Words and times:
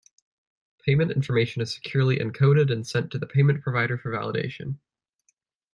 Payment 0.83 1.11
information 1.11 1.61
is 1.61 1.71
securely 1.71 2.17
encoded 2.17 2.71
and 2.73 2.87
sent 2.87 3.11
to 3.11 3.19
the 3.19 3.27
payment 3.27 3.61
provider 3.61 3.99
for 3.99 4.09
validation. 4.11 4.79